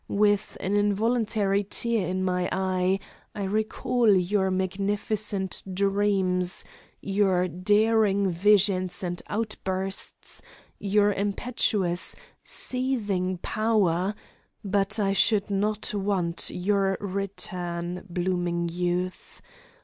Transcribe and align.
With 0.09 0.57
an 0.59 0.75
involuntary 0.77 1.63
tear 1.63 2.07
in 2.07 2.23
my 2.23 2.49
eye 2.51 2.99
I 3.35 3.43
recall 3.43 4.11
your 4.15 4.49
magnificent 4.49 5.61
dreams, 5.71 6.65
your 7.01 7.47
daring 7.47 8.27
visions 8.27 9.03
and 9.03 9.21
outbursts, 9.27 10.41
your 10.79 11.13
impetuous, 11.13 12.15
seething 12.43 13.37
power 13.43 14.15
but 14.65 14.97
I 14.97 15.13
should 15.13 15.51
not 15.51 15.93
want 15.93 16.49
your 16.49 16.97
return, 16.99 18.03
blooming 18.09 18.69
youth! 18.69 19.39